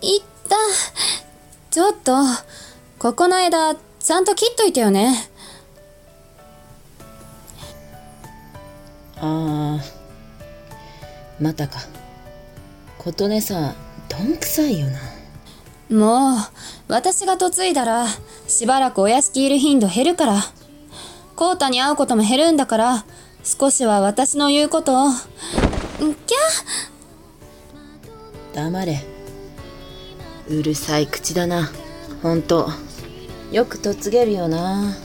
[0.00, 0.56] いった。
[1.70, 2.16] ちょっと、
[2.98, 5.30] ここの枝、ちゃんと切っといてよね。
[9.20, 9.84] ああ
[11.40, 11.80] またか
[12.98, 13.74] 琴音さん
[14.08, 14.98] どんくさいよな
[15.90, 16.38] もう、
[16.88, 18.06] 私が嫁いだら、
[18.46, 20.42] しばらくお屋敷いる頻度減るから。
[21.34, 23.04] コータに会うことも減るんだから、
[23.44, 25.08] 少しは私の言うことを。
[25.08, 26.36] んきゃ
[28.54, 29.17] 黙れ
[30.50, 31.70] うるさい口だな
[32.22, 32.68] ほんと
[33.52, 34.96] よくとつげるよな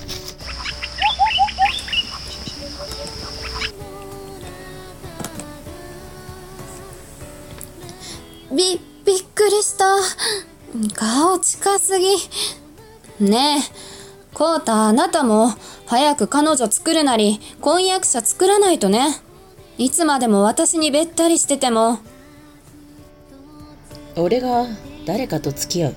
[8.55, 9.85] び、びっくりした。
[10.93, 12.05] 顔近すぎ。
[13.20, 15.53] ねえ、コータ、あなたも、
[15.87, 19.21] 早く彼女作るなり、婚約者作らないとね。
[19.79, 21.99] いつまでも私にべったりしてても。
[24.15, 24.67] 俺が
[25.05, 25.96] 誰かと付き合う。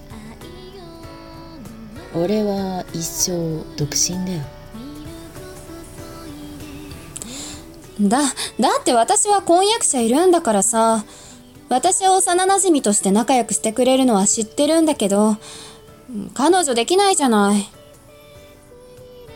[2.14, 4.42] 俺は一生独身だよ。
[8.00, 8.26] だ、だ
[8.80, 11.04] って私は婚約者いるんだからさ。
[11.68, 15.36] 私を幼馴染として仲良くしてくれるのは知ってるんだけど、
[16.34, 17.68] 彼女できないじゃない。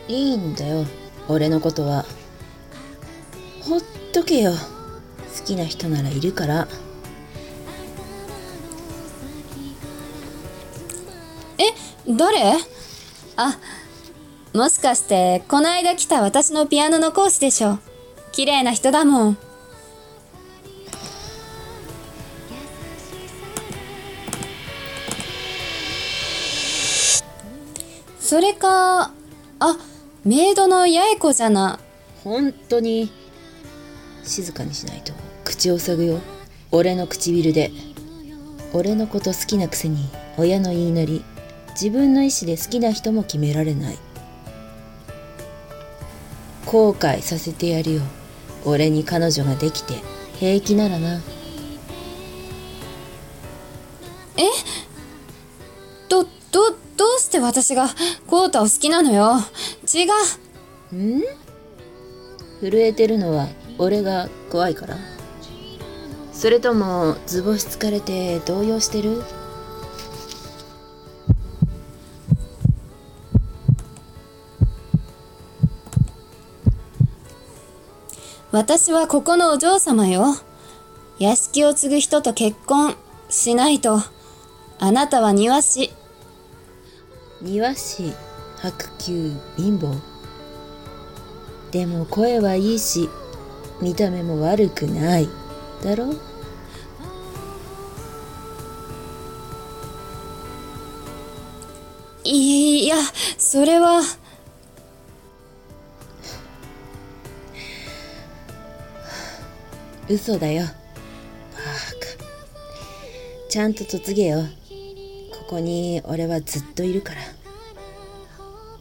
[0.07, 0.85] いいんだよ。
[1.27, 2.05] 俺のことは。
[3.61, 3.81] ほっ
[4.13, 4.53] とけよ。
[4.53, 6.67] 好きな人ならいるから
[12.17, 12.53] 誰
[13.37, 13.57] あ、
[14.53, 17.79] もしかして、この間来た私のピアノの講師でしょ？
[18.31, 19.37] 綺麗な人だもん。
[28.19, 29.11] それか、
[29.59, 29.77] あ、
[30.23, 31.79] メイドの八重子じゃな。
[32.23, 33.11] 本当に
[34.23, 35.11] 静かにしないと
[35.43, 36.19] 口を塞ぐよ
[36.71, 37.71] 俺の唇で
[38.73, 41.25] 俺のこと好きなくせに親の言いなり
[41.73, 43.97] 自分の意思で好きな人も決められない。
[46.65, 48.01] 後悔させてやるよ。
[48.65, 49.95] 俺に彼女ができて
[50.39, 51.19] 平気ならな。
[56.07, 56.29] ど、ど、
[56.97, 57.89] どうして私が
[58.27, 59.39] コータを好きなのよ？
[59.91, 60.05] 違
[60.93, 60.95] う。
[60.95, 61.21] ん？
[62.61, 64.97] 震えてるのは俺が怖いから。
[66.33, 69.23] それとも図星疲れて動揺してる？
[78.51, 80.35] 私はここのお嬢様よ。
[81.19, 82.95] 屋敷を継ぐ人と結婚
[83.29, 83.99] しないと。
[84.77, 85.91] あなたは庭師。
[87.41, 88.11] 庭師
[88.57, 89.95] 白球貧乏
[91.71, 93.09] でも声はいいし
[93.81, 95.29] 見た目も悪くない
[95.81, 96.13] だろ？
[102.23, 102.95] いや、
[103.37, 104.01] それは。
[110.11, 110.63] 嘘だよ。
[110.63, 110.71] バー
[112.19, 112.25] カ。
[113.49, 114.43] ちゃんと嫁げよ。
[115.31, 117.21] ここに俺はずっといるから。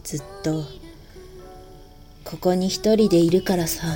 [0.03, 0.65] ずっと。
[2.25, 3.87] ここに一人でいるからさ。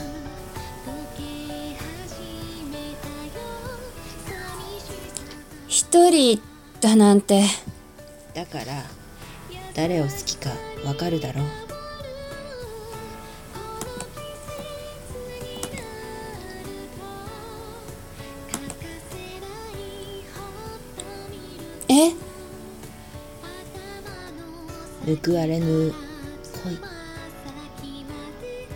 [5.67, 6.41] 一人
[6.81, 7.43] だなんて。
[8.33, 8.84] だから
[9.75, 10.50] 誰を好きか
[10.87, 11.74] わかるだろえ
[25.06, 25.92] 報われぬ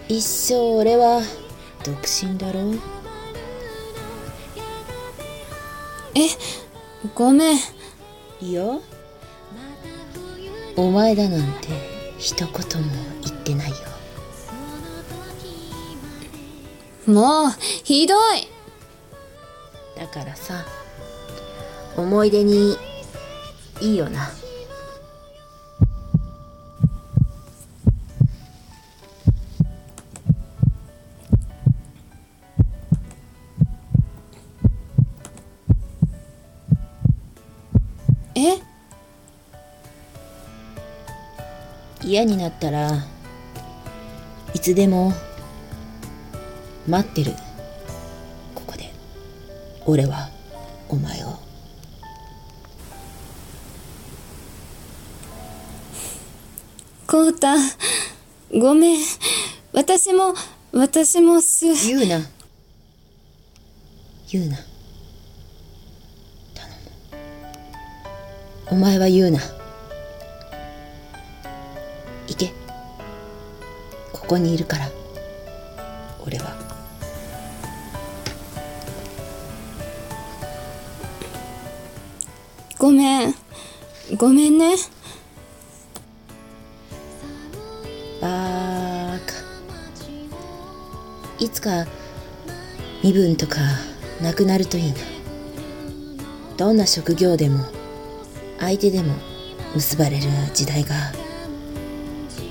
[0.08, 0.16] 恋。
[0.16, 1.22] 一生俺は
[1.84, 2.80] 独身だろう。
[6.14, 6.28] え、
[7.14, 7.58] ごめん。
[8.40, 8.82] いいよ。
[10.76, 11.68] お前だなんて
[12.18, 12.52] 一言も
[13.22, 13.76] 言ってないよ。
[17.06, 17.50] もう、
[17.84, 18.58] ひどい。
[19.98, 20.64] だからさ
[21.96, 22.76] 思い出に
[23.80, 24.30] いいよな
[38.38, 38.62] え？
[42.04, 43.04] 嫌になったら
[44.54, 45.12] いつでも
[46.86, 47.32] 待ってる。
[48.54, 48.90] ここで
[49.84, 50.30] 俺は
[50.88, 51.38] お前を。
[57.06, 57.56] コータ、
[58.52, 59.04] ごめん。
[59.72, 60.34] 私も、
[60.72, 62.20] 私もす、言うな。
[64.30, 64.58] 言うな
[68.70, 69.40] お前は言うな。
[72.26, 72.52] 行け。
[74.12, 74.90] ここにいるから。
[76.26, 76.54] 俺は。
[82.76, 83.34] ごめん。
[84.18, 84.76] ごめんね。
[88.20, 89.32] バーカ。
[91.38, 91.86] いつか
[93.02, 93.60] 身分とか
[94.20, 94.98] なくなるといいな。
[96.58, 97.77] どんな職業でも
[98.58, 99.14] 相手でも
[99.74, 100.22] 結ばれる
[100.52, 100.94] 時代が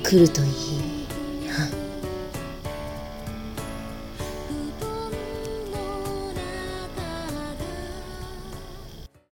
[0.04, 0.87] 来るといい。